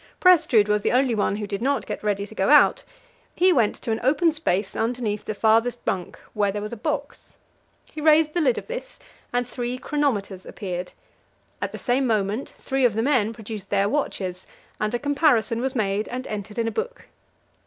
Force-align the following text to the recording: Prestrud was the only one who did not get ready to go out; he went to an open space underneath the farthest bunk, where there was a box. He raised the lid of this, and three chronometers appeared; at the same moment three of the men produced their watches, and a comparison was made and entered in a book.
Prestrud 0.19 0.67
was 0.67 0.81
the 0.81 0.91
only 0.91 1.13
one 1.13 1.35
who 1.35 1.45
did 1.45 1.61
not 1.61 1.85
get 1.85 2.01
ready 2.01 2.25
to 2.25 2.33
go 2.33 2.49
out; 2.49 2.83
he 3.35 3.53
went 3.53 3.75
to 3.75 3.91
an 3.91 3.99
open 4.01 4.31
space 4.31 4.75
underneath 4.75 5.25
the 5.25 5.35
farthest 5.35 5.85
bunk, 5.85 6.17
where 6.33 6.51
there 6.51 6.61
was 6.63 6.73
a 6.73 6.75
box. 6.75 7.35
He 7.85 8.01
raised 8.01 8.33
the 8.33 8.41
lid 8.41 8.57
of 8.57 8.65
this, 8.65 8.97
and 9.31 9.47
three 9.47 9.77
chronometers 9.77 10.43
appeared; 10.47 10.93
at 11.61 11.71
the 11.71 11.77
same 11.77 12.07
moment 12.07 12.55
three 12.57 12.83
of 12.83 12.95
the 12.95 13.03
men 13.03 13.31
produced 13.31 13.69
their 13.69 13.87
watches, 13.87 14.47
and 14.79 14.91
a 14.95 14.97
comparison 14.97 15.61
was 15.61 15.75
made 15.75 16.07
and 16.07 16.25
entered 16.25 16.57
in 16.57 16.67
a 16.67 16.71
book. 16.71 17.05